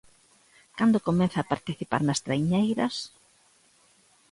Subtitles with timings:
[0.77, 2.95] Cando comeza a participar nas traiñeiras?